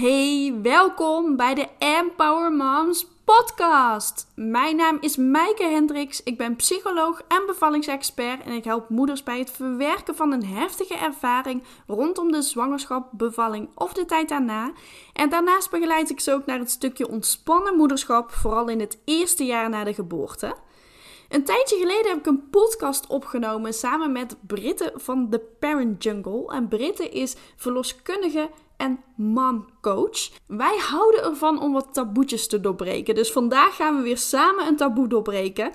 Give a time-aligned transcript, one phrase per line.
[0.00, 4.26] Hey, welkom bij de Empower Moms podcast.
[4.34, 6.22] Mijn naam is Maaike Hendricks.
[6.22, 10.94] Ik ben psycholoog en bevallingsexpert en ik help moeders bij het verwerken van een heftige
[10.94, 14.72] ervaring rondom de zwangerschap, bevalling of de tijd daarna.
[15.12, 19.44] En daarnaast begeleid ik ze ook naar het stukje ontspannen moederschap, vooral in het eerste
[19.44, 20.54] jaar na de geboorte.
[21.28, 26.46] Een tijdje geleden heb ik een podcast opgenomen samen met Britte van The Parent Jungle.
[26.46, 30.30] En Britte is verloskundige en momcoach.
[30.46, 33.14] Wij houden ervan om wat taboetjes te doorbreken.
[33.14, 35.70] Dus vandaag gaan we weer samen een taboe doorbreken.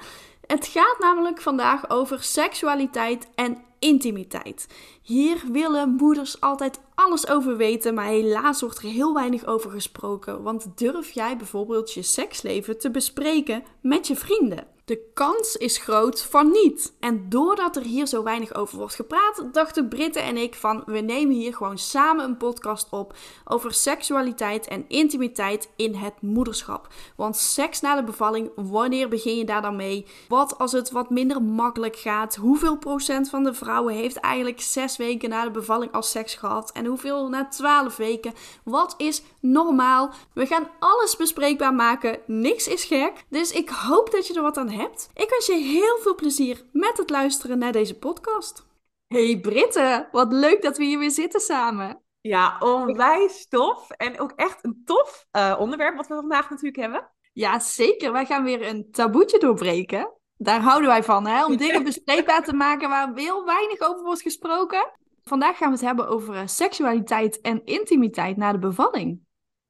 [0.46, 4.68] Het gaat namelijk vandaag over seksualiteit en intimiteit.
[5.02, 10.44] Hier willen moeders altijd alles over weten, maar helaas wordt er heel weinig over gesproken.
[10.44, 14.73] Want durf jij bijvoorbeeld je seksleven te bespreken met je vrienden?
[14.86, 16.94] De kans is groot van niet.
[17.00, 21.00] En doordat er hier zo weinig over wordt gepraat, dachten Britten en ik van we
[21.00, 23.16] nemen hier gewoon samen een podcast op
[23.46, 26.88] over seksualiteit en intimiteit in het moederschap.
[27.16, 30.06] Want seks na de bevalling, wanneer begin je daar dan mee?
[30.28, 32.36] Wat als het wat minder makkelijk gaat?
[32.36, 36.72] Hoeveel procent van de vrouwen heeft eigenlijk zes weken na de bevalling al seks gehad?
[36.72, 38.34] En hoeveel na twaalf weken?
[38.64, 40.12] Wat is normaal?
[40.34, 42.20] We gaan alles bespreekbaar maken.
[42.26, 43.24] Niks is gek.
[43.30, 45.10] Dus ik hoop dat je er wat aan hebt.
[45.14, 48.68] Ik wens je heel veel plezier met het luisteren naar deze podcast.
[49.08, 52.02] Hey Britte, wat leuk dat we hier weer zitten samen.
[52.22, 53.90] Ja, onwijs tof.
[53.90, 57.10] En ook echt een tof uh, onderwerp wat we vandaag natuurlijk hebben.
[57.34, 58.12] Ja, zeker.
[58.12, 60.14] Wij gaan weer een taboetje doorbreken.
[60.38, 61.46] Daar houden wij van, hè?
[61.46, 64.92] om dingen bespreekbaar te maken waar heel weinig over wordt gesproken.
[65.24, 69.20] Vandaag gaan we het hebben over eh, seksualiteit en intimiteit na de bevalling.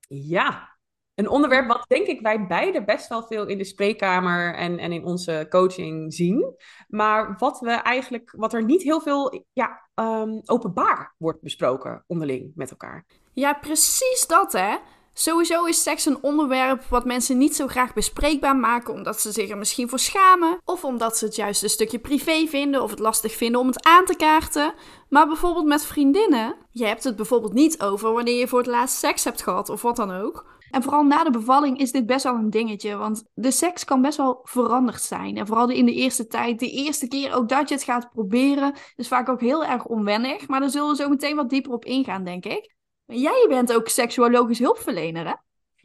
[0.08, 0.73] Ja,
[1.16, 4.92] een onderwerp wat denk ik wij beide best wel veel in de spreekkamer en, en
[4.92, 6.56] in onze coaching zien.
[6.88, 12.52] Maar wat we eigenlijk, wat er niet heel veel ja, um, openbaar wordt besproken onderling
[12.56, 13.06] met elkaar.
[13.34, 14.78] Ja, precies dat hè.
[15.16, 19.50] Sowieso is seks een onderwerp wat mensen niet zo graag bespreekbaar maken, omdat ze zich
[19.50, 23.00] er misschien voor schamen, of omdat ze het juist een stukje privé vinden of het
[23.00, 24.74] lastig vinden om het aan te kaarten.
[25.10, 28.98] Maar bijvoorbeeld met vriendinnen, je hebt het bijvoorbeeld niet over wanneer je voor het laatst
[28.98, 30.53] seks hebt gehad of wat dan ook.
[30.74, 32.96] En vooral na de bevalling is dit best wel een dingetje.
[32.96, 35.38] Want de seks kan best wel veranderd zijn.
[35.38, 38.74] En vooral in de eerste tijd, de eerste keer ook dat je het gaat proberen,
[38.96, 40.48] is vaak ook heel erg onwennig.
[40.48, 42.76] Maar daar zullen we zo meteen wat dieper op ingaan, denk ik.
[43.06, 45.34] Jij bent ook seksuologisch hulpverlener, hè?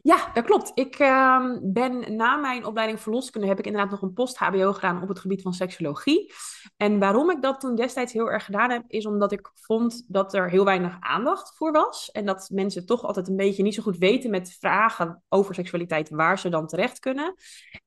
[0.01, 0.71] Ja, dat klopt.
[0.73, 5.07] Ik uh, ben na mijn opleiding verloskunde heb ik inderdaad nog een post-HBO gedaan op
[5.07, 6.33] het gebied van seksologie.
[6.77, 10.33] En waarom ik dat toen destijds heel erg gedaan heb, is omdat ik vond dat
[10.33, 12.11] er heel weinig aandacht voor was.
[12.11, 16.09] En dat mensen toch altijd een beetje niet zo goed weten met vragen over seksualiteit
[16.09, 17.35] waar ze dan terecht kunnen.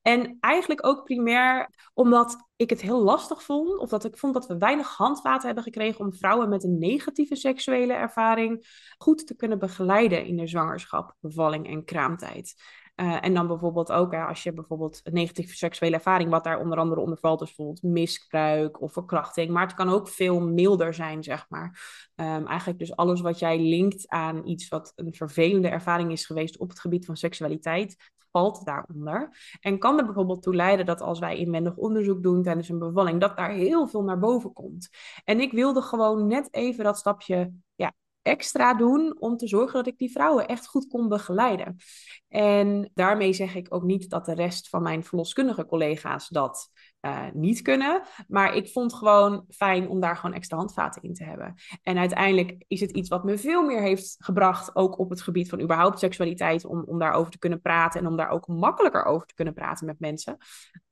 [0.01, 4.47] En eigenlijk ook primair omdat ik het heel lastig vond, of dat ik vond dat
[4.47, 8.65] we weinig handvaten hebben gekregen om vrouwen met een negatieve seksuele ervaring
[8.97, 12.55] goed te kunnen begeleiden in de zwangerschap, bevalling en kraamtijd.
[12.95, 16.77] Uh, en dan bijvoorbeeld ook als je bijvoorbeeld een negatieve seksuele ervaring, wat daar onder
[16.77, 19.51] andere onder valt, is bijvoorbeeld misbruik of verkrachting.
[19.51, 21.81] Maar het kan ook veel milder zijn, zeg maar.
[22.15, 26.57] Um, eigenlijk dus alles wat jij linkt aan iets wat een vervelende ervaring is geweest
[26.57, 29.37] op het gebied van seksualiteit, valt daaronder.
[29.59, 33.21] En kan er bijvoorbeeld toe leiden dat als wij inwendig onderzoek doen tijdens een bevalling,
[33.21, 34.89] dat daar heel veel naar boven komt.
[35.23, 39.87] En ik wilde gewoon net even dat stapje ja, extra doen om te zorgen dat
[39.87, 41.75] ik die vrouwen echt goed kon begeleiden.
[42.27, 46.69] En daarmee zeg ik ook niet dat de rest van mijn verloskundige collega's dat
[47.05, 48.01] uh, niet kunnen.
[48.27, 51.55] Maar ik vond gewoon fijn om daar gewoon extra handvaten in te hebben.
[51.81, 55.49] En uiteindelijk is het iets wat me veel meer heeft gebracht, ook op het gebied
[55.49, 59.27] van überhaupt seksualiteit, om, om daarover te kunnen praten en om daar ook makkelijker over
[59.27, 60.37] te kunnen praten met mensen.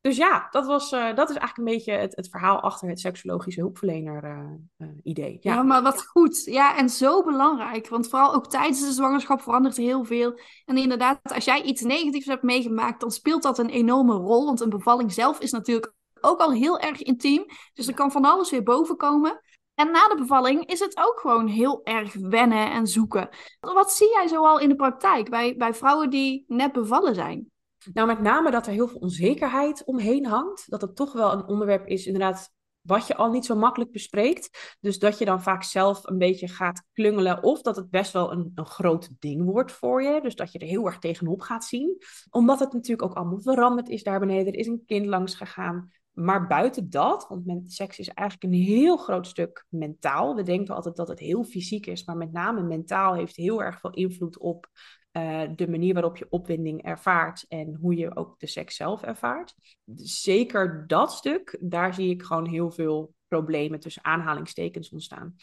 [0.01, 2.99] Dus ja, dat, was, uh, dat is eigenlijk een beetje het, het verhaal achter het
[2.99, 5.33] seksologische hulpverlener-idee.
[5.33, 5.63] Uh, ja.
[5.63, 6.43] maar wat goed.
[6.45, 7.89] Ja, en zo belangrijk.
[7.89, 10.39] Want vooral ook tijdens de zwangerschap verandert er heel veel.
[10.66, 14.45] En inderdaad, als jij iets negatiefs hebt meegemaakt, dan speelt dat een enorme rol.
[14.45, 17.46] Want een bevalling zelf is natuurlijk ook al heel erg intiem.
[17.74, 19.42] Dus er kan van alles weer boven komen.
[19.76, 23.30] En na de bevalling is het ook gewoon heel erg wennen en zoeken.
[23.59, 27.52] Wat zie jij zoal in de praktijk bij, bij vrouwen die net bevallen zijn?
[27.94, 30.70] Nou, met name dat er heel veel onzekerheid omheen hangt.
[30.70, 32.52] Dat het toch wel een onderwerp is, inderdaad,
[32.82, 34.76] wat je al niet zo makkelijk bespreekt.
[34.79, 37.44] Dus dat je dan vaak zelf een beetje gaat klungelen.
[37.44, 40.22] Of dat het best wel een, een groot ding wordt voor je.
[40.22, 41.97] Dus dat je er heel erg tegenop gaat zien.
[42.29, 44.53] Omdat het natuurlijk ook allemaal veranderd is daar beneden.
[44.53, 45.91] Er is een kind langs gegaan.
[46.11, 50.35] Maar buiten dat, want seks is eigenlijk een heel groot stuk mentaal.
[50.35, 53.79] We denken altijd dat het heel fysiek is, maar met name mentaal heeft heel erg
[53.79, 54.67] veel invloed op
[55.11, 59.55] uh, de manier waarop je opwinding ervaart en hoe je ook de seks zelf ervaart.
[59.96, 65.35] Zeker dat stuk, daar zie ik gewoon heel veel problemen tussen aanhalingstekens ontstaan.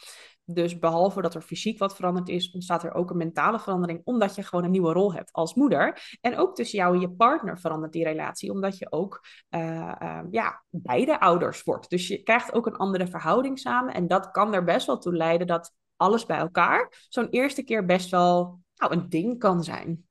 [0.50, 4.34] Dus behalve dat er fysiek wat veranderd is, ontstaat er ook een mentale verandering, omdat
[4.34, 6.16] je gewoon een nieuwe rol hebt als moeder.
[6.20, 10.20] En ook tussen jou en je partner verandert die relatie, omdat je ook uh, uh,
[10.30, 11.90] ja, beide ouders wordt.
[11.90, 13.94] Dus je krijgt ook een andere verhouding samen.
[13.94, 17.84] En dat kan er best wel toe leiden dat alles bij elkaar zo'n eerste keer
[17.84, 20.06] best wel nou, een ding kan zijn.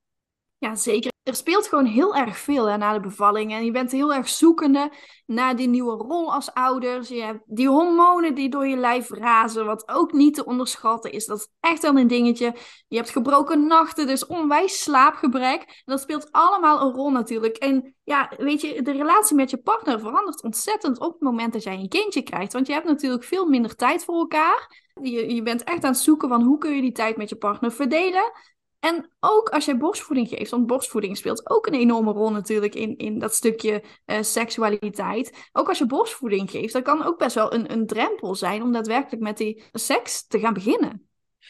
[0.57, 3.53] Ja, zeker er speelt gewoon heel erg veel na de bevalling.
[3.53, 4.91] En je bent heel erg zoekende
[5.25, 7.07] naar die nieuwe rol als ouders.
[7.07, 11.25] Je hebt die hormonen die door je lijf razen, wat ook niet te onderschatten is.
[11.25, 12.55] Dat is echt wel een dingetje.
[12.87, 15.81] Je hebt gebroken nachten, dus onwijs slaapgebrek.
[15.85, 17.57] Dat speelt allemaal een rol natuurlijk.
[17.57, 21.63] En ja, weet je, de relatie met je partner verandert ontzettend op het moment dat
[21.63, 22.53] jij een kindje krijgt.
[22.53, 24.85] Want je hebt natuurlijk veel minder tijd voor elkaar.
[25.01, 27.35] Je, je bent echt aan het zoeken van hoe kun je die tijd met je
[27.35, 28.31] partner verdelen.
[28.79, 32.97] En ook als jij borstvoeding geeft, want borstvoeding speelt ook een enorme rol natuurlijk in,
[32.97, 35.49] in dat stukje uh, seksualiteit.
[35.51, 38.71] Ook als je borstvoeding geeft, dat kan ook best wel een, een drempel zijn om
[38.71, 41.07] daadwerkelijk met die seks te gaan beginnen.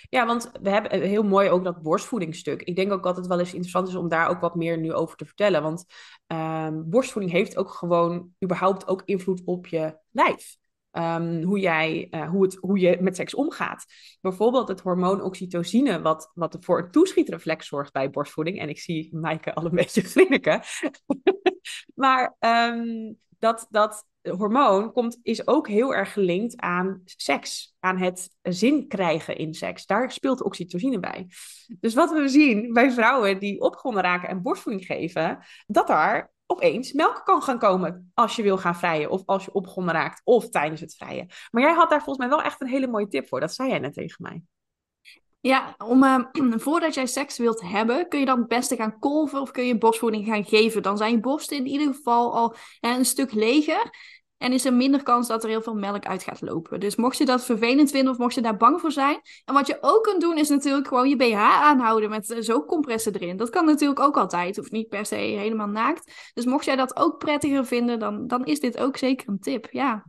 [0.09, 2.62] Ja, want we hebben eh, heel mooi ook dat borstvoedingstuk.
[2.62, 4.94] Ik denk ook dat het wel eens interessant is om daar ook wat meer nu
[4.94, 5.62] over te vertellen.
[5.62, 5.85] Want
[6.27, 10.57] um, borstvoeding heeft ook gewoon überhaupt ook invloed op je lijf.
[10.92, 13.86] Um, hoe, jij, uh, hoe, het, hoe je met seks omgaat.
[14.22, 18.60] Bijvoorbeeld het hormoon oxytocine, wat, wat voor een toeschietreflex zorgt bij borstvoeding.
[18.60, 20.62] En ik zie Maaike al een beetje grinniken.
[21.95, 27.75] maar um, dat, dat hormoon komt, is ook heel erg gelinkt aan seks.
[27.80, 29.86] Aan het zin krijgen in seks.
[29.86, 31.28] Daar speelt oxytocine bij.
[31.80, 36.94] Dus wat we zien bij vrouwen die opgewonden raken en borstvoeding geven, dat daar opeens
[36.94, 40.50] melk kan gaan komen als je wil gaan vrijen of als je opgewonden raakt of
[40.50, 41.28] tijdens het vrijen.
[41.52, 43.40] Maar jij had daar volgens mij wel echt een hele mooie tip voor.
[43.40, 44.42] Dat zei jij net tegen mij.
[45.40, 46.20] Ja, om, uh,
[46.66, 49.78] voordat jij seks wilt hebben, kun je dan het beste gaan kolven of kun je
[49.78, 50.82] borstvoeding gaan geven.
[50.82, 53.92] Dan zijn je borsten in ieder geval al een stuk leger.
[54.38, 56.80] En is er minder kans dat er heel veel melk uit gaat lopen.
[56.80, 59.19] Dus mocht je dat vervelend vinden of mocht je daar bang voor zijn.
[59.45, 62.66] En wat je ook kunt doen is natuurlijk gewoon je BH aanhouden met uh, zo'n
[62.66, 63.38] compressen erin.
[63.38, 64.60] Dat kan natuurlijk ook altijd.
[64.60, 66.31] Of niet per se helemaal naakt.
[66.34, 69.68] Dus mocht jij dat ook prettiger vinden, dan, dan is dit ook zeker een tip.
[69.72, 70.04] Ja.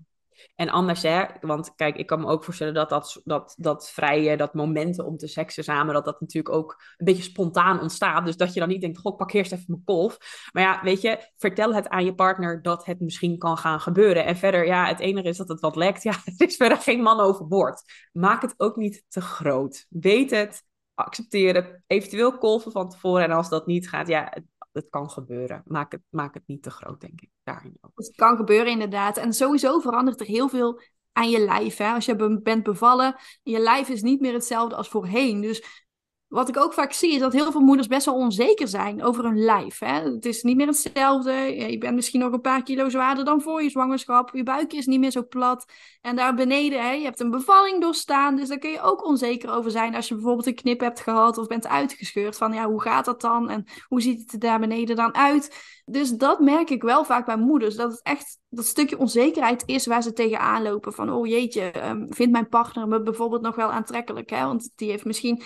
[0.54, 4.36] En anders, hè, want kijk, ik kan me ook voorstellen dat dat, dat, dat vrije,
[4.36, 8.24] dat momenten om te seksen samen, dat dat natuurlijk ook een beetje spontaan ontstaat.
[8.24, 10.18] Dus dat je dan niet denkt, goh, ik pak eerst even mijn kolf.
[10.52, 14.24] Maar ja, weet je, vertel het aan je partner dat het misschien kan gaan gebeuren.
[14.24, 16.02] En verder, ja, het enige is dat het wat lekt.
[16.08, 17.82] Ja, er is verder geen man overboord.
[18.12, 19.86] Maak het ook niet te groot.
[19.88, 20.62] Weet het,
[20.94, 23.24] accepteer het, eventueel kolven van tevoren.
[23.24, 24.32] En als dat niet gaat, ja,
[24.72, 25.62] het kan gebeuren.
[25.66, 27.30] Maak het, maak het niet te groot, denk ik.
[27.42, 27.90] Daarin ook.
[27.94, 29.16] Het kan gebeuren, inderdaad.
[29.16, 30.80] En sowieso verandert er heel veel
[31.12, 31.76] aan je lijf.
[31.76, 31.92] Hè?
[31.92, 35.40] Als je bent bevallen, je lijf is niet meer hetzelfde als voorheen.
[35.40, 35.86] Dus
[36.28, 39.24] wat ik ook vaak zie, is dat heel veel moeders best wel onzeker zijn over
[39.24, 39.78] hun lijf.
[39.78, 40.00] Hè?
[40.00, 41.32] Het is niet meer hetzelfde.
[41.70, 44.30] Je bent misschien nog een paar kilo zwaarder dan voor je zwangerschap.
[44.34, 45.72] Je buik is niet meer zo plat.
[46.00, 48.36] En daar beneden, hè, je hebt een bevalling doorstaan.
[48.36, 51.38] Dus daar kun je ook onzeker over zijn als je bijvoorbeeld een knip hebt gehad
[51.38, 52.36] of bent uitgescheurd.
[52.36, 53.50] Van ja, hoe gaat dat dan?
[53.50, 55.56] En hoe ziet het er daar beneden dan uit?
[55.84, 57.76] Dus dat merk ik wel vaak bij moeders.
[57.76, 60.92] Dat het echt dat stukje onzekerheid is waar ze tegenaan lopen.
[60.92, 64.30] Van oh jeetje, um, vindt mijn partner me bijvoorbeeld nog wel aantrekkelijk?
[64.30, 64.44] Hè?
[64.44, 65.42] Want die heeft misschien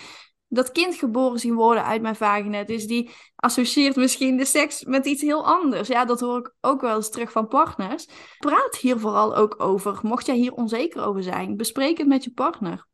[0.53, 2.63] dat kind geboren zien worden uit mijn vagina.
[2.63, 5.87] Dus die associeert misschien de seks met iets heel anders.
[5.87, 8.07] Ja, dat hoor ik ook wel eens terug van partners.
[8.39, 9.99] Praat hier vooral ook over.
[10.01, 12.87] Mocht jij hier onzeker over zijn, bespreek het met je partner.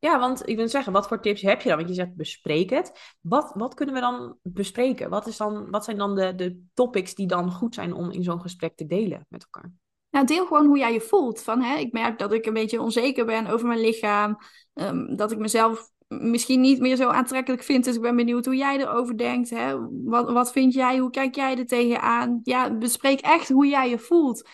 [0.00, 1.76] Ja, want ik wil zeggen, wat voor tips heb je dan?
[1.76, 3.16] Want je zegt bespreek het.
[3.20, 5.10] Wat, wat kunnen we dan bespreken?
[5.10, 8.22] Wat, is dan, wat zijn dan de, de topics die dan goed zijn om in
[8.22, 9.72] zo'n gesprek te delen met elkaar?
[10.10, 11.42] Nou, deel gewoon hoe jij je voelt.
[11.42, 14.38] Van, hè, ik merk dat ik een beetje onzeker ben over mijn lichaam.
[14.74, 17.84] Um, dat ik mezelf misschien niet meer zo aantrekkelijk vindt.
[17.84, 19.50] Dus ik ben benieuwd hoe jij erover denkt.
[19.50, 19.76] Hè?
[20.04, 20.98] Wat, wat vind jij?
[20.98, 22.40] Hoe kijk jij er tegenaan?
[22.42, 24.48] Ja, bespreek echt hoe jij je voelt.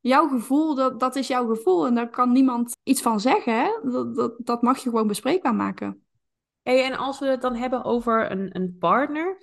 [0.00, 1.86] Jouw gevoel, dat, dat is jouw gevoel.
[1.86, 3.54] En daar kan niemand iets van zeggen.
[3.54, 3.90] Hè?
[4.14, 6.04] Dat, dat, mag je gewoon bespreekbaar maken.
[6.62, 9.40] En als we het dan hebben over een, een partner.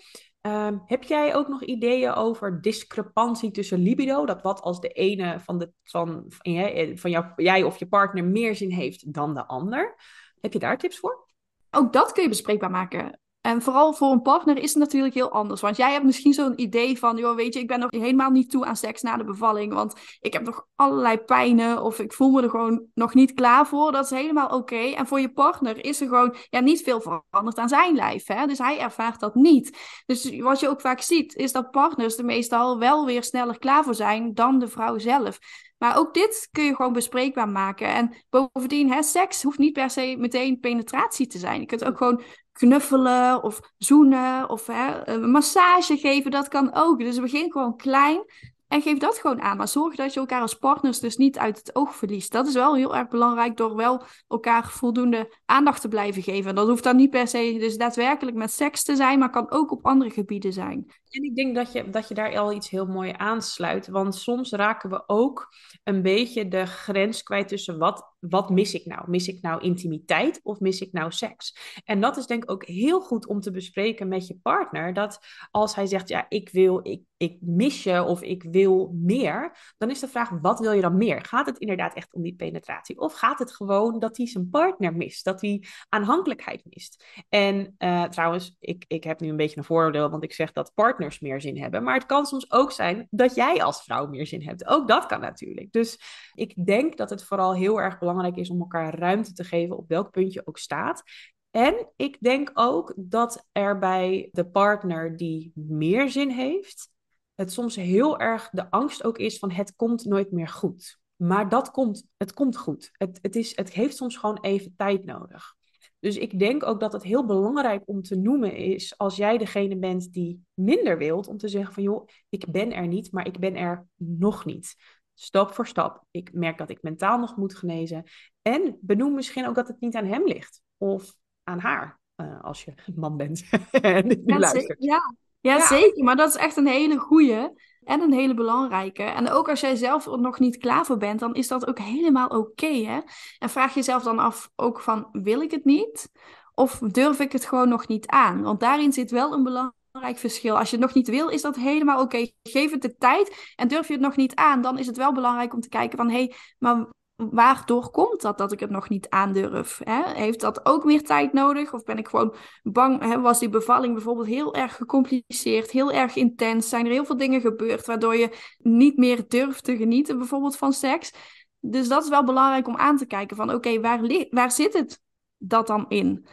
[0.47, 4.25] Uh, heb jij ook nog ideeën over discrepantie tussen libido?
[4.25, 8.23] Dat wat als de ene van, de, van, van, van jou, jij of je partner
[8.23, 9.95] meer zin heeft dan de ander?
[10.41, 11.28] Heb je daar tips voor?
[11.71, 13.19] Ook dat kun je bespreekbaar maken.
[13.49, 15.61] En vooral voor een partner is het natuurlijk heel anders.
[15.61, 18.49] Want jij hebt misschien zo'n idee van, joh, weet je, ik ben nog helemaal niet
[18.49, 19.73] toe aan seks na de bevalling.
[19.73, 23.67] Want ik heb nog allerlei pijnen of ik voel me er gewoon nog niet klaar
[23.67, 23.91] voor.
[23.91, 24.75] Dat is helemaal oké.
[24.75, 28.27] En voor je partner is er gewoon ja, niet veel veranderd aan zijn lijf.
[28.27, 28.45] Hè?
[28.45, 29.77] Dus hij ervaart dat niet.
[30.05, 33.83] Dus wat je ook vaak ziet, is dat partners er meestal wel weer sneller klaar
[33.83, 35.39] voor zijn dan de vrouw zelf.
[35.77, 37.87] Maar ook dit kun je gewoon bespreekbaar maken.
[37.87, 41.59] En bovendien, hè, seks hoeft niet per se meteen penetratie te zijn.
[41.59, 42.21] Je kunt ook gewoon
[42.59, 46.31] knuffelen of zoenen of hè, een massage geven.
[46.31, 46.99] Dat kan ook.
[46.99, 48.23] Dus begin gewoon klein.
[48.67, 49.57] En geef dat gewoon aan.
[49.57, 52.31] Maar zorg dat je elkaar als partners dus niet uit het oog verliest.
[52.31, 56.55] Dat is wel heel erg belangrijk door wel elkaar voldoende aandacht te blijven geven.
[56.55, 59.71] Dat hoeft dan niet per se dus daadwerkelijk met seks te zijn, maar kan ook
[59.71, 60.91] op andere gebieden zijn.
[61.09, 63.87] En ik denk dat je, dat je daar al iets heel mooi aansluit.
[63.87, 68.85] Want soms raken we ook een beetje de grens kwijt tussen wat, wat mis ik
[68.85, 69.09] nou?
[69.09, 71.55] Mis ik nou intimiteit of mis ik nou seks?
[71.83, 74.93] En dat is denk ik ook heel goed om te bespreken met je partner.
[74.93, 75.19] Dat
[75.51, 79.89] als hij zegt, ja, ik wil, ik, ik mis je of ik wil meer, dan
[79.89, 81.25] is de vraag, wat wil je dan meer?
[81.25, 82.99] Gaat het inderdaad echt om die penetratie?
[82.99, 85.25] Of gaat het gewoon dat hij zijn partner mist?
[85.25, 87.05] Dat hij aanhankelijkheid mist?
[87.29, 90.71] En uh, trouwens, ik, ik heb nu een beetje een vooroordeel, want ik zeg dat
[90.75, 91.83] partners meer zin hebben.
[91.83, 94.67] Maar het kan soms ook zijn dat jij als vrouw meer zin hebt.
[94.67, 95.71] Ook dat kan natuurlijk.
[95.71, 95.99] Dus
[96.33, 99.87] ik denk dat het vooral heel erg belangrijk is om elkaar ruimte te geven op
[99.87, 101.03] welk punt je ook staat.
[101.51, 106.89] En ik denk ook dat er bij de partner die meer zin heeft,
[107.35, 110.99] het soms heel erg de angst ook is van het komt nooit meer goed.
[111.15, 112.89] Maar dat komt, het komt goed.
[112.91, 115.57] Het, het, is, het heeft soms gewoon even tijd nodig.
[115.99, 119.77] Dus ik denk ook dat het heel belangrijk om te noemen is, als jij degene
[119.77, 123.39] bent die minder wilt, om te zeggen van joh, ik ben er niet, maar ik
[123.39, 124.75] ben er nog niet.
[125.21, 126.03] Stap voor stap.
[126.11, 128.03] Ik merk dat ik mentaal nog moet genezen.
[128.41, 130.61] En benoem misschien ook dat het niet aan hem ligt.
[130.77, 134.83] Of aan haar, uh, als je man bent en ja, luistert.
[134.83, 136.03] Ja, ja, zeker.
[136.03, 137.51] Maar dat is echt een hele goeie
[137.83, 139.03] en een hele belangrijke.
[139.03, 141.79] En ook als jij zelf er nog niet klaar voor bent, dan is dat ook
[141.79, 142.73] helemaal oké.
[142.73, 142.99] hè?
[143.39, 146.11] en vraag jezelf dan af ook van, wil ik het niet?
[146.53, 148.41] Of durf ik het gewoon nog niet aan?
[148.41, 149.43] Want daarin zit wel een
[149.91, 150.57] belangrijk verschil.
[150.57, 152.27] Als je het nog niet wil, is dat helemaal oké.
[152.43, 155.13] Geef het de tijd en durf je het nog niet aan, dan is het wel
[155.13, 158.89] belangrijk om te kijken van, hé, hey, maar waardoor komt dat dat ik het nog
[158.89, 159.81] niet aandurf?
[159.83, 160.01] Hè?
[160.13, 161.73] Heeft dat ook meer tijd nodig?
[161.73, 163.01] Of ben ik gewoon bang?
[163.03, 163.19] Hè?
[163.19, 166.69] Was die bevalling bijvoorbeeld heel erg gecompliceerd, heel erg intens?
[166.69, 170.73] Zijn er heel veel dingen gebeurd waardoor je niet meer durft te genieten, bijvoorbeeld van
[170.73, 171.13] seks?
[171.59, 175.01] Dus dat is wel belangrijk om aan te kijken van oké, waar, waar zit het
[175.37, 176.27] dat dan in?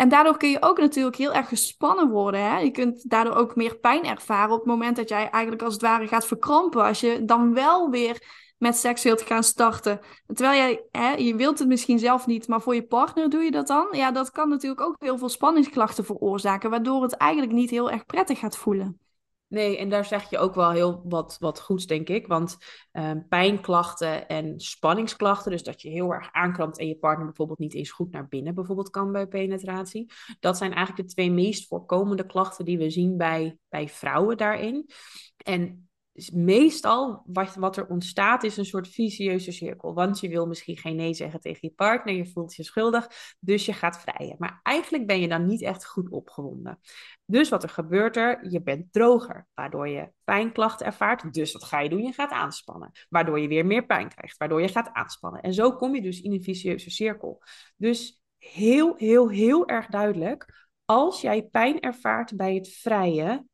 [0.00, 2.40] En daardoor kun je ook natuurlijk heel erg gespannen worden.
[2.40, 2.58] Hè?
[2.58, 5.82] Je kunt daardoor ook meer pijn ervaren op het moment dat jij eigenlijk als het
[5.82, 6.84] ware gaat verkrampen.
[6.84, 8.22] Als je dan wel weer
[8.58, 10.00] met seks wilt gaan starten.
[10.26, 13.50] Terwijl jij, hè, je wilt het misschien zelf niet, maar voor je partner doe je
[13.50, 13.88] dat dan.
[13.90, 18.06] Ja, dat kan natuurlijk ook heel veel spanningsklachten veroorzaken, waardoor het eigenlijk niet heel erg
[18.06, 19.00] prettig gaat voelen.
[19.50, 22.26] Nee, en daar zeg je ook wel heel wat, wat goeds, denk ik.
[22.26, 22.56] Want
[22.92, 27.74] um, pijnklachten en spanningsklachten, dus dat je heel erg aanklampt en je partner bijvoorbeeld niet
[27.74, 30.12] eens goed naar binnen bijvoorbeeld kan bij penetratie.
[30.40, 34.90] Dat zijn eigenlijk de twee meest voorkomende klachten die we zien bij, bij vrouwen daarin.
[35.36, 35.89] En
[36.32, 39.94] meestal wat, wat er ontstaat is een soort vicieuze cirkel.
[39.94, 43.66] Want je wil misschien geen nee zeggen tegen je partner, je voelt je schuldig, dus
[43.66, 44.36] je gaat vrijen.
[44.38, 46.80] Maar eigenlijk ben je dan niet echt goed opgewonden.
[47.24, 48.50] Dus wat er gebeurt er?
[48.50, 51.32] Je bent droger, waardoor je pijnklachten ervaart.
[51.32, 52.02] Dus wat ga je doen?
[52.02, 52.90] Je gaat aanspannen.
[53.08, 55.42] Waardoor je weer meer pijn krijgt, waardoor je gaat aanspannen.
[55.42, 57.42] En zo kom je dus in een vicieuze cirkel.
[57.76, 60.68] Dus heel, heel, heel erg duidelijk.
[60.84, 63.50] Als jij pijn ervaart bij het vrijen,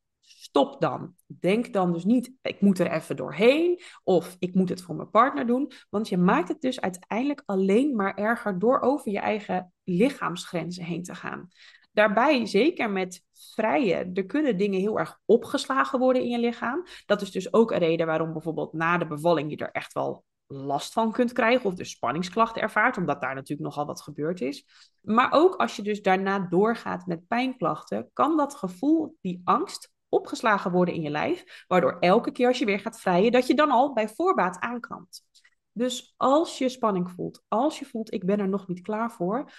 [0.47, 1.15] stop dan.
[1.27, 5.11] Denk dan dus niet, ik moet er even doorheen of ik moet het voor mijn
[5.11, 5.73] partner doen.
[5.91, 11.03] Want je maakt het dus uiteindelijk alleen maar erger door over je eigen lichaamsgrenzen heen
[11.03, 11.49] te gaan.
[11.93, 13.23] Daarbij, zeker met
[13.55, 16.85] vrije, er kunnen dingen heel erg opgeslagen worden in je lichaam.
[17.07, 20.25] Dat is dus ook een reden waarom bijvoorbeeld na de bevalling je er echt wel
[20.47, 24.67] last van kunt krijgen of dus spanningsklachten ervaart, omdat daar natuurlijk nogal wat gebeurd is.
[25.01, 30.71] Maar ook als je dus daarna doorgaat met pijnklachten, kan dat gevoel, die angst, opgeslagen
[30.71, 33.71] worden in je lijf, waardoor elke keer als je weer gaat vrijen, dat je dan
[33.71, 35.25] al bij voorbaat aankrampt.
[35.73, 39.51] Dus als je spanning voelt, als je voelt ik ben er nog niet klaar voor,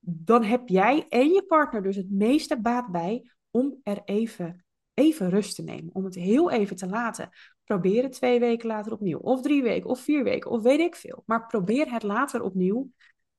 [0.00, 5.30] dan heb jij en je partner dus het meeste baat bij om er even, even
[5.30, 7.28] rust te nemen, om het heel even te laten.
[7.64, 10.94] Probeer het twee weken later opnieuw, of drie weken, of vier weken, of weet ik
[10.94, 11.22] veel.
[11.26, 12.90] Maar probeer het later opnieuw.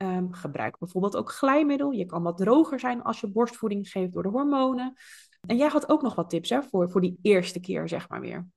[0.03, 1.91] Um, gebruik bijvoorbeeld ook glijmiddel.
[1.91, 4.93] Je kan wat droger zijn als je borstvoeding geeft door de hormonen.
[5.47, 8.21] En jij had ook nog wat tips hè, voor, voor die eerste keer, zeg maar
[8.21, 8.47] weer.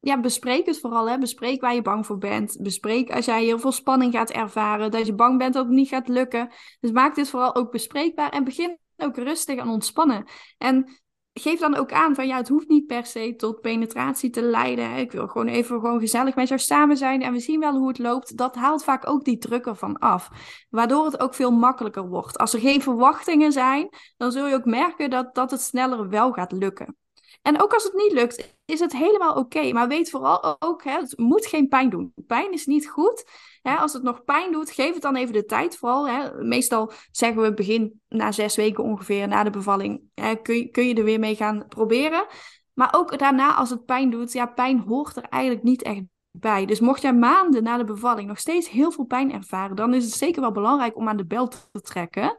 [0.00, 1.10] Ja, bespreek het vooral.
[1.10, 1.18] Hè.
[1.18, 2.56] Bespreek waar je bang voor bent.
[2.60, 4.90] Bespreek als jij heel veel spanning gaat ervaren.
[4.90, 6.52] Dat je bang bent dat het niet gaat lukken.
[6.80, 8.30] Dus maak dit vooral ook bespreekbaar.
[8.30, 10.24] En begin ook rustig en ontspannen.
[10.58, 11.00] En
[11.40, 14.96] geef dan ook aan van ja, het hoeft niet per se tot penetratie te leiden.
[14.96, 17.88] Ik wil gewoon even gewoon gezellig met jou samen zijn en we zien wel hoe
[17.88, 18.36] het loopt.
[18.36, 20.28] Dat haalt vaak ook die druk ervan af.
[20.70, 22.38] Waardoor het ook veel makkelijker wordt.
[22.38, 26.32] Als er geen verwachtingen zijn, dan zul je ook merken dat, dat het sneller wel
[26.32, 26.96] gaat lukken.
[27.42, 29.72] En ook als het niet lukt, is het helemaal oké.
[29.72, 32.12] Maar weet vooral ook, hè, het moet geen pijn doen.
[32.26, 33.24] Pijn is niet goed.
[33.62, 36.08] Hè, als het nog pijn doet, geef het dan even de tijd vooral.
[36.08, 36.42] Hè.
[36.44, 40.86] Meestal zeggen we begin na zes weken ongeveer na de bevalling, hè, kun, je, kun
[40.86, 42.26] je er weer mee gaan proberen.
[42.72, 46.66] Maar ook daarna, als het pijn doet, ja, pijn hoort er eigenlijk niet echt bij.
[46.66, 50.04] Dus mocht jij maanden na de bevalling nog steeds heel veel pijn ervaren, dan is
[50.04, 52.36] het zeker wel belangrijk om aan de bel te trekken.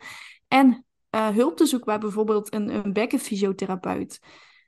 [0.47, 0.85] En
[1.15, 4.19] uh, hulp te zoeken bij bijvoorbeeld een, een bekkenfysiotherapeut.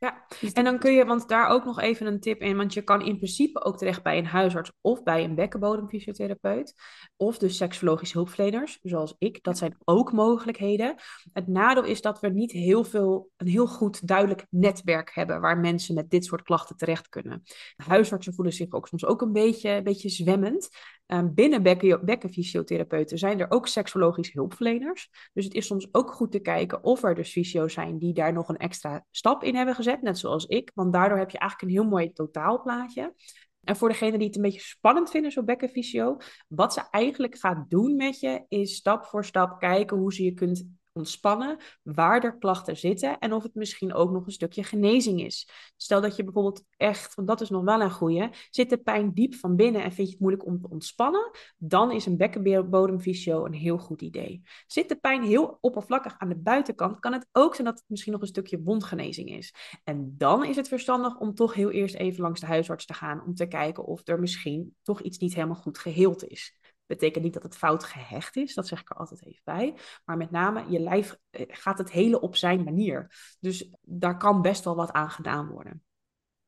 [0.03, 2.73] Ja, dus en dan kun je, want daar ook nog even een tip in, want
[2.73, 6.73] je kan in principe ook terecht bij een huisarts of bij een bekkenbodemfysiotherapeut,
[7.17, 9.43] of dus seksologische hulpverleners, zoals ik.
[9.43, 10.95] Dat zijn ook mogelijkheden.
[11.33, 15.57] Het nadeel is dat we niet heel veel, een heel goed duidelijk netwerk hebben waar
[15.57, 17.43] mensen met dit soort klachten terecht kunnen.
[17.75, 20.69] Huisartsen voelen zich ook soms ook een beetje, een beetje zwemmend.
[21.07, 25.09] Um, binnen bekken, bekkenfysiotherapeuten zijn er ook seksologische hulpverleners.
[25.33, 28.33] Dus het is soms ook goed te kijken of er dus fysio's zijn die daar
[28.33, 30.71] nog een extra stap in hebben gezet, net zoals ik.
[30.73, 33.13] Want daardoor heb je eigenlijk een heel mooi totaalplaatje.
[33.63, 37.69] En voor degene die het een beetje spannend vinden, zo'n bekkenfysio, wat ze eigenlijk gaat
[37.69, 42.37] doen met je, is stap voor stap kijken hoe ze je kunt ontspannen, waar er
[42.37, 45.49] klachten zitten en of het misschien ook nog een stukje genezing is.
[45.77, 49.13] Stel dat je bijvoorbeeld echt, want dat is nog wel een goede, zit de pijn
[49.13, 53.45] diep van binnen en vind je het moeilijk om te ontspannen, dan is een bekkenbodemfysio
[53.45, 54.41] een heel goed idee.
[54.67, 58.11] Zit de pijn heel oppervlakkig aan de buitenkant, kan het ook zijn dat het misschien
[58.11, 59.53] nog een stukje wondgenezing is.
[59.83, 63.23] En dan is het verstandig om toch heel eerst even langs de huisarts te gaan
[63.25, 66.57] om te kijken of er misschien toch iets niet helemaal goed geheeld is.
[66.85, 69.75] Betekent niet dat het fout gehecht is, dat zeg ik er altijd even bij.
[70.05, 73.11] Maar met name, je lijf eh, gaat het hele op zijn manier.
[73.39, 75.83] Dus daar kan best wel wat aan gedaan worden.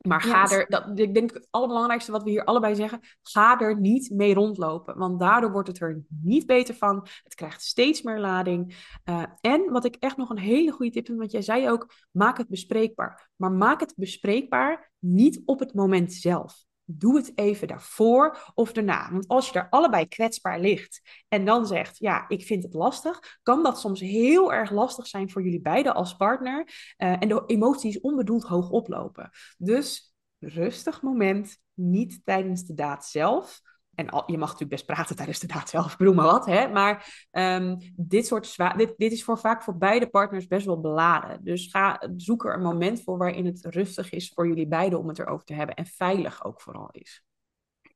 [0.06, 3.80] Maar ga er, dat, ik denk het allerbelangrijkste wat we hier allebei zeggen, ga er
[3.80, 4.98] niet mee rondlopen.
[4.98, 7.06] Want daardoor wordt het er niet beter van.
[7.22, 8.88] Het krijgt steeds meer lading.
[9.04, 11.92] Uh, en wat ik echt nog een hele goede tip vind, want jij zei ook,
[12.10, 13.30] maak het bespreekbaar.
[13.36, 19.10] Maar maak het bespreekbaar niet op het moment zelf doe het even daarvoor of daarna.
[19.10, 23.38] Want als je daar allebei kwetsbaar ligt en dan zegt, ja, ik vind het lastig,
[23.42, 26.64] kan dat soms heel erg lastig zijn voor jullie beiden als partner
[26.98, 29.30] uh, en de emoties onbedoeld hoog oplopen.
[29.58, 33.60] Dus rustig moment, niet tijdens de daad zelf.
[33.96, 36.46] En al, je mag natuurlijk best praten tijdens de daad zelf, bedoel maar wat.
[36.46, 36.68] Hè?
[36.68, 40.80] Maar um, dit, soort zwaar, dit, dit is voor, vaak voor beide partners best wel
[40.80, 41.44] beladen.
[41.44, 45.08] Dus ga, zoek er een moment voor waarin het rustig is voor jullie beiden om
[45.08, 45.74] het erover te hebben.
[45.74, 47.22] En veilig ook vooral is.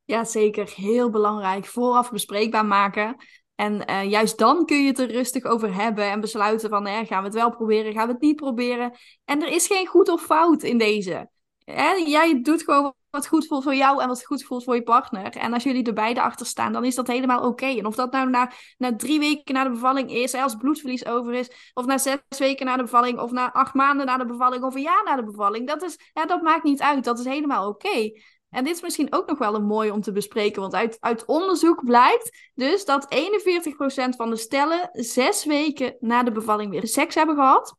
[0.04, 0.72] Ja, zeker.
[0.74, 1.64] Heel belangrijk.
[1.64, 3.16] Vooraf bespreekbaar maken.
[3.54, 7.04] En uh, juist dan kun je het er rustig over hebben en besluiten van hè,
[7.04, 8.92] gaan we het wel proberen, gaan we het niet proberen.
[9.24, 11.30] En er is geen goed of fout in deze.
[11.64, 11.90] Hè?
[11.92, 15.36] Jij doet gewoon wat goed voelt voor jou en wat goed voelt voor je partner.
[15.36, 17.66] En als jullie er beide achter staan, dan is dat helemaal oké.
[17.66, 21.32] En of dat nou na, na drie weken na de bevalling is, als bloedverlies over
[21.32, 24.64] is, of na zes weken na de bevalling, of na acht maanden na de bevalling,
[24.64, 27.04] of een jaar na de bevalling, dat, is, ja, dat maakt niet uit.
[27.04, 28.10] Dat is helemaal oké.
[28.50, 31.24] En dit is misschien ook nog wel een mooi om te bespreken, want uit, uit
[31.24, 37.14] onderzoek blijkt dus dat 41% van de stellen zes weken na de bevalling weer seks
[37.14, 37.74] hebben gehad.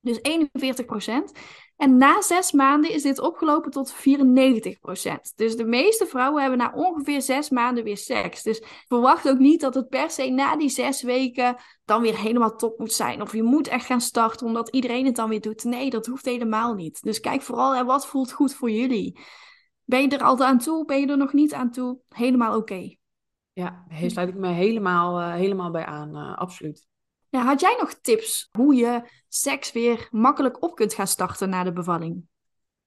[0.00, 1.38] Dus 41%.
[1.82, 3.96] En na zes maanden is dit opgelopen tot 94%.
[5.36, 8.42] Dus de meeste vrouwen hebben na ongeveer zes maanden weer seks.
[8.42, 12.56] Dus verwacht ook niet dat het per se na die zes weken dan weer helemaal
[12.56, 13.22] top moet zijn.
[13.22, 15.64] Of je moet echt gaan starten omdat iedereen het dan weer doet.
[15.64, 17.02] Nee, dat hoeft helemaal niet.
[17.02, 19.18] Dus kijk vooral wat voelt goed voor jullie.
[19.84, 20.84] Ben je er al aan toe?
[20.84, 21.98] Ben je er nog niet aan toe?
[22.08, 22.96] Helemaal oké.
[23.52, 26.16] Ja, daar sluit ik me helemaal, uh, helemaal bij aan.
[26.16, 26.90] Uh, absoluut.
[27.32, 31.64] Ja, had jij nog tips hoe je seks weer makkelijk op kunt gaan starten na
[31.64, 32.24] de bevalling?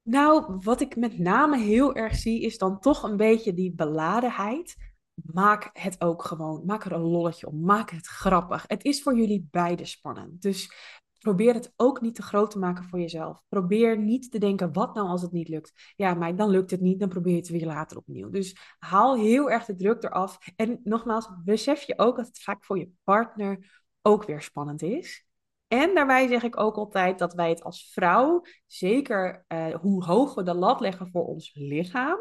[0.02, 4.76] Nou, wat ik met name heel erg zie, is dan toch een beetje die beladenheid.
[5.14, 6.66] Maak het ook gewoon.
[6.66, 7.60] Maak er een lolletje om.
[7.60, 8.64] Maak het grappig.
[8.68, 10.42] Het is voor jullie beide spannend.
[10.42, 10.74] Dus
[11.20, 13.42] probeer het ook niet te groot te maken voor jezelf.
[13.50, 15.94] Probeer niet te denken, wat nou als het niet lukt?
[15.96, 18.30] Ja, maar dan lukt het niet, dan probeer je het weer later opnieuw.
[18.30, 20.38] Dus haal heel erg de druk eraf.
[20.56, 25.26] En nogmaals, besef je ook dat het vaak voor je partner ook weer spannend is.
[25.68, 30.34] En daarbij zeg ik ook altijd dat wij het als vrouw, zeker uh, hoe hoog
[30.34, 32.18] we de lat leggen voor ons lichaam,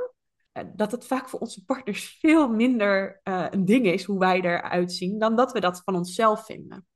[0.52, 4.40] uh, dat het vaak voor onze partners veel minder uh, een ding is hoe wij
[4.40, 6.86] eruit zien, dan dat we dat van onszelf vinden.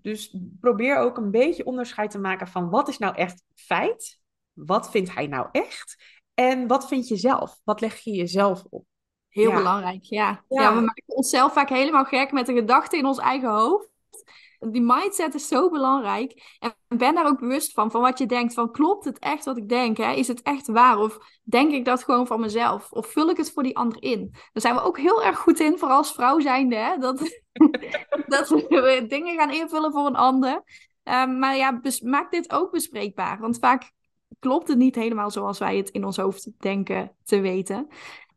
[0.00, 4.20] Dus probeer ook een beetje onderscheid te maken van wat is nou echt feit,
[4.52, 8.84] wat vindt hij nou echt en wat vind je zelf, wat leg je jezelf op.
[9.28, 10.44] Heel belangrijk, ja.
[10.48, 10.62] ja.
[10.62, 10.74] ja.
[10.74, 13.91] we maken onszelf vaak helemaal gek met de gedachten in ons eigen hoofd
[14.70, 16.56] die mindset is zo belangrijk.
[16.58, 18.54] En ben daar ook bewust van, van wat je denkt.
[18.54, 19.96] Van klopt het echt wat ik denk?
[19.96, 20.12] Hè?
[20.12, 20.98] Is het echt waar?
[20.98, 22.90] Of denk ik dat gewoon van mezelf?
[22.90, 24.28] Of vul ik het voor die ander in?
[24.32, 26.76] Daar zijn we ook heel erg goed in, vooral als vrouw zijnde.
[26.76, 26.96] Hè?
[26.96, 27.18] Dat,
[28.26, 30.62] dat we dingen gaan invullen voor een ander.
[31.04, 33.40] Um, maar ja, maak dit ook bespreekbaar.
[33.40, 33.90] Want vaak
[34.38, 37.88] klopt het niet helemaal zoals wij het in ons hoofd denken te weten.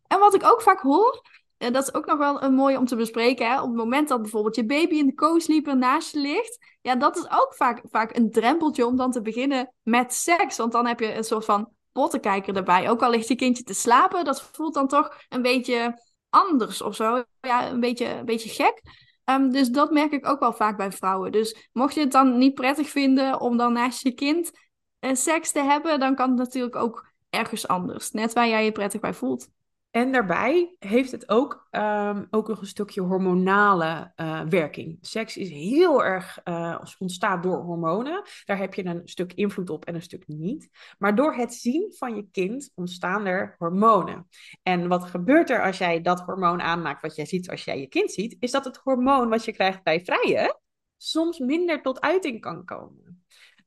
[0.08, 1.22] En wat ik ook vaak hoor,
[1.58, 3.48] en dat is ook nog wel een mooie om te bespreken.
[3.48, 3.62] Hè?
[3.62, 6.78] Op het moment dat bijvoorbeeld je baby in de co-sleeper naast je ligt.
[6.82, 10.58] Ja, dat is ook vaak, vaak een drempeltje om dan te beginnen met seks.
[10.58, 12.90] Want dan heb je een soort van pottenkijker erbij.
[12.90, 16.96] Ook al ligt je kindje te slapen, dat voelt dan toch een beetje anders of
[16.96, 17.24] zo.
[17.42, 18.82] Ja, een beetje, een beetje gek.
[19.24, 21.32] Ehm, dus dat merk ik ook wel vaak bij vrouwen.
[21.32, 24.52] Dus mocht je het dan niet prettig vinden om dan naast je kind
[25.00, 28.12] uh, seks te hebben, dan kan het natuurlijk ook ergens anders.
[28.12, 29.48] Net waar jij je prettig bij voelt.
[29.96, 34.98] En daarbij heeft het ook, um, ook nog een stukje hormonale uh, werking.
[35.02, 38.24] Seks is heel erg uh, ontstaat door hormonen.
[38.46, 40.70] Daar heb je een stuk invloed op en een stuk niet.
[40.98, 44.28] Maar door het zien van je kind ontstaan er hormonen.
[44.64, 47.88] En wat gebeurt er als jij dat hormoon aanmaakt, wat jij ziet als jij je
[47.88, 50.60] kind ziet, is dat het hormoon wat je krijgt bij vrije
[50.98, 53.05] soms minder tot uiting kan komen.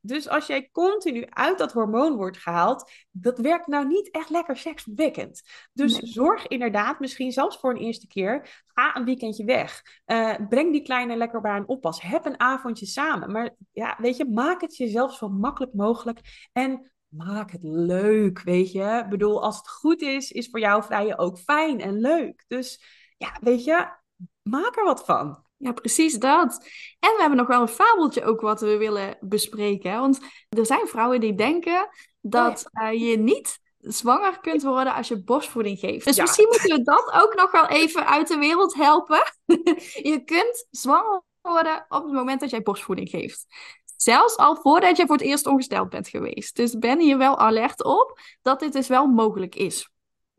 [0.00, 4.56] Dus als jij continu uit dat hormoon wordt gehaald, dat werkt nou niet echt lekker
[4.56, 5.42] sekswekkend.
[5.72, 9.82] Dus zorg inderdaad, misschien zelfs voor een eerste keer, ga een weekendje weg.
[10.06, 12.02] Uh, breng die kleine lekker bij een oppas.
[12.02, 13.32] Heb een avondje samen.
[13.32, 16.48] Maar ja, weet je, maak het jezelf zo makkelijk mogelijk.
[16.52, 19.00] En maak het leuk, weet je.
[19.04, 22.44] Ik bedoel, als het goed is, is voor jou vrije ook fijn en leuk.
[22.48, 22.82] Dus
[23.16, 23.88] ja, weet je,
[24.42, 25.46] maak er wat van.
[25.58, 26.64] Ja, precies dat.
[26.98, 30.00] En we hebben nog wel een fabeltje ook wat we willen bespreken.
[30.00, 31.88] Want er zijn vrouwen die denken
[32.20, 36.04] dat oh eh, je niet zwanger kunt worden als je borstvoeding geeft.
[36.04, 39.22] Dus misschien moeten we dat ook nog wel even uit de wereld helpen.
[40.12, 43.46] je kunt zwanger worden op het moment dat jij borstvoeding geeft.
[43.96, 46.56] Zelfs al voordat je voor het eerst ongesteld bent geweest.
[46.56, 49.90] Dus ben hier wel alert op dat dit dus wel mogelijk is.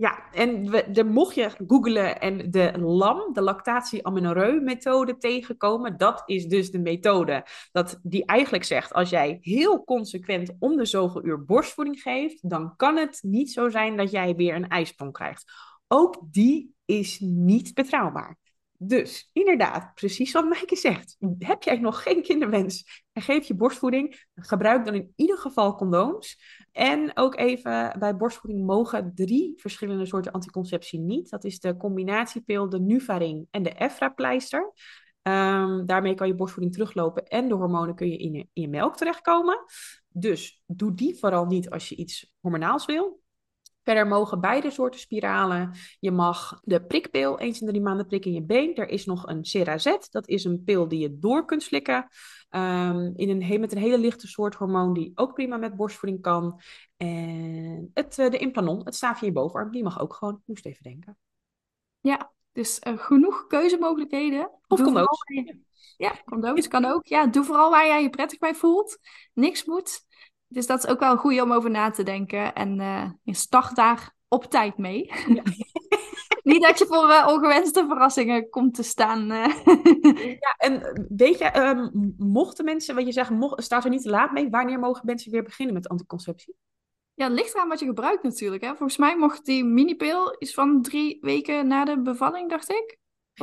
[0.01, 6.71] Ja, en we, mocht je googlen en de LAM, de lactatie-amenorreu-methode tegenkomen, dat is dus
[6.71, 12.01] de methode dat die eigenlijk zegt, als jij heel consequent om de zoveel uur borstvoeding
[12.01, 15.51] geeft, dan kan het niet zo zijn dat jij weer een ijsprong krijgt.
[15.87, 18.37] Ook die is niet betrouwbaar.
[18.81, 21.17] Dus inderdaad, precies wat Maaike zegt.
[21.39, 26.39] Heb jij nog geen kinderwens en geef je borstvoeding, gebruik dan in ieder geval condooms.
[26.71, 31.29] En ook even bij borstvoeding mogen drie verschillende soorten anticonceptie niet.
[31.29, 34.73] Dat is de combinatiepil, de Nuvaring en de Efra-pleister.
[35.21, 38.67] Um, daarmee kan je borstvoeding teruglopen en de hormonen kun je in je, in je
[38.67, 39.59] melk terechtkomen.
[40.07, 43.21] Dus doe die vooral niet als je iets hormonaals wil.
[43.83, 45.71] Verder mogen beide soorten spiralen.
[45.99, 48.75] Je mag de prikpil eens in drie maanden prikken in je been.
[48.75, 50.07] Er is nog een Cerazet.
[50.11, 52.07] Dat is een pil die je door kunt slikken.
[52.49, 56.61] Um, in een, met een hele lichte soort hormoon die ook prima met borstvoeding kan.
[56.97, 60.41] En het, eh, de implanon, het staafje in je bovenarm, die mag ook gewoon.
[60.45, 61.17] Moest even denken.
[61.99, 64.51] Ja, dus uh, genoeg keuzemogelijkheden.
[64.67, 65.23] Of condooms.
[65.97, 67.07] Ja, condooms kan ook.
[67.07, 68.97] Ja, doe vooral waar jij je prettig bij voelt.
[69.33, 70.05] Niks moet.
[70.49, 72.53] Dus dat is ook wel een goede om over na te denken.
[72.53, 75.11] En uh, je start daar op tijd mee.
[75.27, 75.43] Ja.
[76.43, 79.31] Niet dat je voor uh, ongewenste verrassingen komt te staan.
[79.31, 79.45] Uh.
[80.45, 84.09] ja, en weet je, um, mochten mensen, wat je zegt, mocht, staat er niet te
[84.09, 86.55] laat mee, wanneer mogen mensen weer beginnen met anticonceptie?
[87.13, 88.63] Ja, het ligt eraan wat je gebruikt natuurlijk.
[88.63, 88.67] Hè.
[88.69, 92.97] Volgens mij mocht die minipil is van drie weken na de bevalling, dacht ik.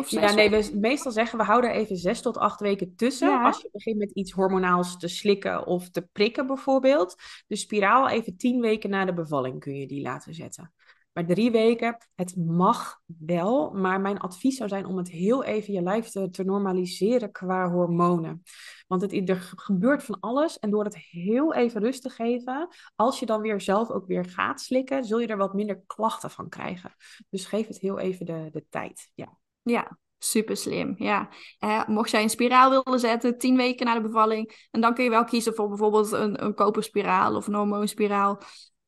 [0.07, 3.43] Ja, nee, we meestal zeggen we houden er even zes tot acht weken tussen.
[3.43, 7.15] Als je begint met iets hormonaals te slikken of te prikken bijvoorbeeld.
[7.47, 10.73] De spiraal even tien weken na de bevalling kun je die laten zetten.
[11.17, 15.73] Maar drie weken, het mag wel, maar mijn advies zou zijn om het heel even
[15.73, 18.43] je lijf te, te normaliseren qua hormonen.
[18.87, 23.19] Want het, er gebeurt van alles en door het heel even rust te geven, als
[23.19, 26.49] je dan weer zelf ook weer gaat slikken, zul je er wat minder klachten van
[26.49, 26.95] krijgen.
[27.31, 29.11] Dus geef het heel even de, de tijd.
[29.15, 29.39] Ja.
[29.67, 31.29] Ja, Super slim, ja.
[31.59, 35.05] Eh, mocht jij een spiraal willen zetten, tien weken na de bevalling, en dan kun
[35.05, 38.41] je wel kiezen voor bijvoorbeeld een, een koperspiraal of een hormoonspiraal.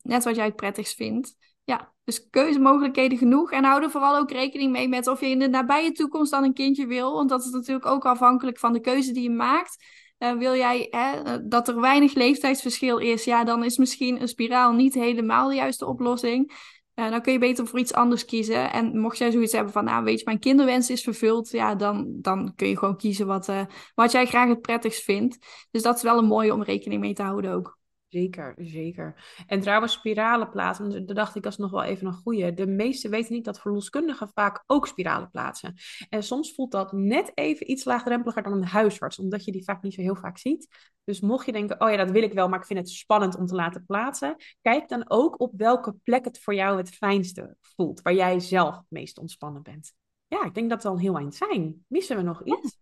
[0.02, 1.36] Net wat jij het prettigst vindt.
[1.64, 3.52] Ja, dus keuzemogelijkheden genoeg.
[3.52, 6.44] En hou er vooral ook rekening mee met of je in de nabije toekomst dan
[6.44, 7.12] een kindje wil.
[7.12, 9.84] Want dat is natuurlijk ook afhankelijk van de keuze die je maakt.
[10.18, 14.72] Uh, wil jij hè, dat er weinig leeftijdsverschil is, ja, dan is misschien een spiraal
[14.72, 16.52] niet helemaal de juiste oplossing.
[17.06, 18.72] Dan kun je beter voor iets anders kiezen.
[18.72, 22.06] En mocht jij zoiets hebben van, nou weet je, mijn kinderwens is vervuld, ja, dan,
[22.20, 23.60] dan kun je gewoon kiezen wat, uh,
[23.94, 25.38] wat jij graag het prettigst vindt.
[25.70, 27.77] Dus dat is wel een mooie om rekening mee te houden ook.
[28.08, 29.14] Zeker, zeker.
[29.46, 32.54] En trouwens, spiralen plaatsen, daar dacht ik als nog wel even een goede.
[32.54, 35.74] De meesten weten niet dat verloskundigen vaak ook spiralen plaatsen.
[36.08, 39.82] En soms voelt dat net even iets laagdrempeliger dan een huisarts, omdat je die vaak
[39.82, 40.68] niet zo heel vaak ziet.
[41.04, 43.36] Dus mocht je denken, oh ja, dat wil ik wel, maar ik vind het spannend
[43.36, 47.56] om te laten plaatsen, kijk dan ook op welke plek het voor jou het fijnste
[47.60, 49.92] voelt, waar jij zelf het meest ontspannen bent.
[50.26, 51.84] Ja, ik denk dat we al heel eind zijn.
[51.86, 52.78] Missen we nog iets?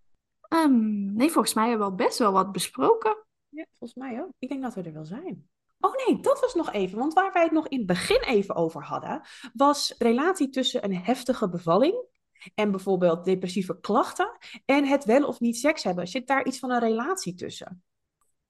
[0.48, 3.24] Um, nee, volgens mij hebben we al best wel wat besproken.
[3.56, 4.32] Ja, volgens mij ook.
[4.38, 5.48] Ik denk dat we er wel zijn.
[5.80, 6.98] Oh nee, dat was nog even.
[6.98, 9.20] Want waar wij het nog in het begin even over hadden,
[9.52, 12.06] was relatie tussen een heftige bevalling
[12.54, 16.08] en bijvoorbeeld depressieve klachten en het wel of niet seks hebben.
[16.08, 17.82] Zit daar iets van een relatie tussen?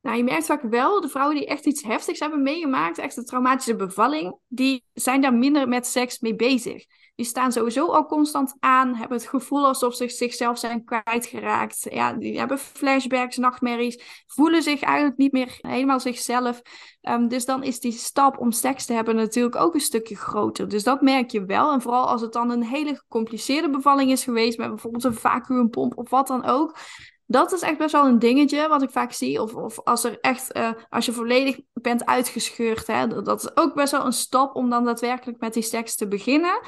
[0.00, 3.24] Nou, je merkt vaak wel, de vrouwen die echt iets heftigs hebben meegemaakt, echt een
[3.24, 6.84] traumatische bevalling, die zijn daar minder met seks mee bezig.
[7.16, 11.86] Die staan sowieso al constant aan, hebben het gevoel alsof ze zichzelf zijn kwijtgeraakt.
[11.90, 16.62] Ja, die hebben flashbacks, nachtmerries, voelen zich eigenlijk niet meer helemaal zichzelf.
[17.02, 20.68] Um, dus dan is die stap om seks te hebben natuurlijk ook een stukje groter.
[20.68, 21.72] Dus dat merk je wel.
[21.72, 25.96] En vooral als het dan een hele gecompliceerde bevalling is geweest, met bijvoorbeeld een vacuümpomp
[25.98, 26.78] of wat dan ook
[27.26, 29.42] dat is echt best wel een dingetje wat ik vaak zie.
[29.42, 33.74] Of, of als er echt, uh, als je volledig bent uitgescheurd, hè, dat is ook
[33.74, 36.60] best wel een stap om dan daadwerkelijk met die seks te beginnen.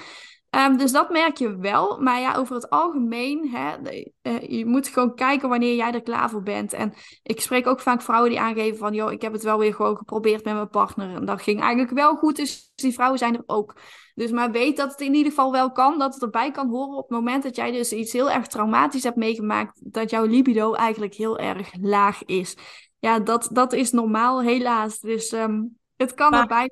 [0.56, 2.00] Um, dus dat merk je wel.
[2.00, 3.76] Maar ja, over het algemeen, hè,
[4.22, 6.72] uh, je moet gewoon kijken wanneer jij er klaar voor bent.
[6.72, 9.74] En ik spreek ook vaak vrouwen die aangeven van, joh, ik heb het wel weer
[9.74, 11.14] gewoon geprobeerd met mijn partner.
[11.14, 13.76] En dat ging eigenlijk wel goed, dus die vrouwen zijn er ook.
[14.14, 16.96] Dus maar weet dat het in ieder geval wel kan, dat het erbij kan horen
[16.96, 20.74] op het moment dat jij dus iets heel erg traumatisch hebt meegemaakt, dat jouw libido
[20.74, 22.56] eigenlijk heel erg laag is.
[22.98, 25.00] Ja, dat, dat is normaal, helaas.
[25.00, 26.70] Dus um, het kan maar, erbij.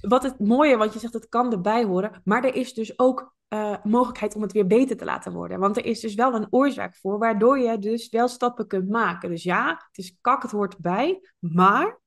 [0.00, 3.34] Wat het mooie, want je zegt het kan erbij horen, maar er is dus ook
[3.48, 5.58] uh, mogelijkheid om het weer beter te laten worden.
[5.58, 9.28] Want er is dus wel een oorzaak voor, waardoor je dus wel stappen kunt maken.
[9.28, 12.00] Dus ja, het is kak, het hoort bij, maar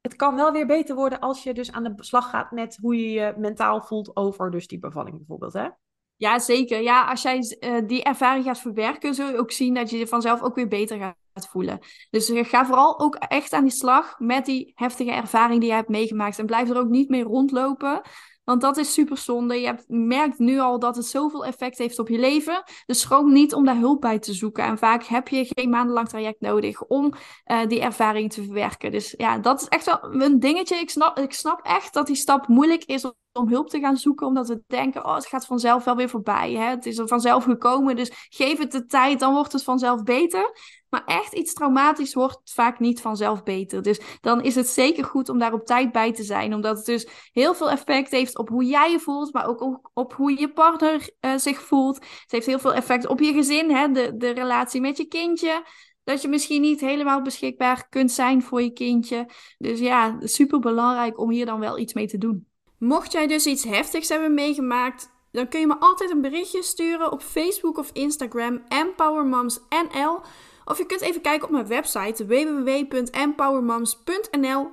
[0.00, 2.96] het kan wel weer beter worden als je dus aan de slag gaat met hoe
[2.96, 5.68] je je mentaal voelt over dus die bevalling bijvoorbeeld, hè?
[6.16, 6.82] Ja, zeker.
[6.82, 10.42] Ja, als jij uh, die ervaring gaat verwerken, zul je ook zien dat je vanzelf
[10.42, 11.78] ook weer beter gaat voelen.
[12.10, 15.88] Dus ga vooral ook echt aan die slag met die heftige ervaring die je hebt
[15.88, 16.38] meegemaakt.
[16.38, 18.02] En blijf er ook niet mee rondlopen.
[18.46, 19.60] Want dat is super zonde.
[19.60, 22.62] Je hebt, merkt nu al dat het zoveel effect heeft op je leven.
[22.86, 24.64] Dus schroom niet om daar hulp bij te zoeken.
[24.64, 27.12] En vaak heb je geen maandenlang traject nodig om
[27.46, 28.90] uh, die ervaring te verwerken.
[28.90, 30.76] Dus ja, dat is echt wel een dingetje.
[30.76, 33.04] Ik snap, ik snap echt dat die stap moeilijk is
[33.36, 36.52] om hulp te gaan zoeken, omdat we denken, oh, het gaat vanzelf wel weer voorbij.
[36.52, 36.64] Hè?
[36.64, 40.58] Het is er vanzelf gekomen, dus geef het de tijd, dan wordt het vanzelf beter.
[40.88, 43.82] Maar echt iets traumatisch wordt vaak niet vanzelf beter.
[43.82, 46.86] Dus dan is het zeker goed om daar op tijd bij te zijn, omdat het
[46.86, 50.52] dus heel veel effect heeft op hoe jij je voelt, maar ook op hoe je
[50.52, 51.96] partner uh, zich voelt.
[51.96, 53.90] Het heeft heel veel effect op je gezin, hè?
[53.90, 55.62] De, de relatie met je kindje
[56.06, 59.28] dat je misschien niet helemaal beschikbaar kunt zijn voor je kindje.
[59.58, 62.46] Dus ja, super belangrijk om hier dan wel iets mee te doen.
[62.78, 67.12] Mocht jij dus iets heftigs hebben meegemaakt, dan kun je me altijd een berichtje sturen
[67.12, 70.20] op Facebook of Instagram EmpowerMomsNL.
[70.68, 74.70] Of je kunt even kijken op mijn website www.empowermoms.nl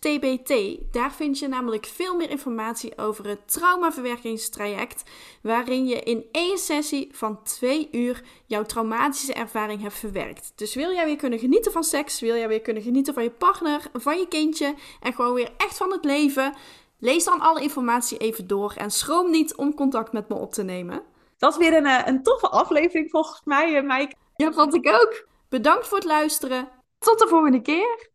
[0.00, 0.52] tbt.
[0.92, 5.02] Daar vind je namelijk veel meer informatie over het traumaverwerkingstraject,
[5.42, 10.52] waarin je in één sessie van twee uur jouw traumatische ervaring hebt verwerkt.
[10.56, 13.30] Dus wil jij weer kunnen genieten van seks, wil jij weer kunnen genieten van je
[13.30, 16.54] partner, van je kindje en gewoon weer echt van het leven
[17.04, 20.62] Lees dan alle informatie even door en schroom niet om contact met me op te
[20.62, 21.02] nemen.
[21.38, 24.14] Dat is weer een, eh, een toffe aflevering volgens mij, eh, Mike.
[24.36, 25.26] Ja, vond ik ook.
[25.48, 26.68] Bedankt voor het luisteren.
[26.98, 28.10] Tot de volgende keer.